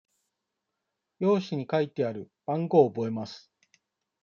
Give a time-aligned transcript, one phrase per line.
[1.19, 3.51] 用紙に書いてある番号を覚えます。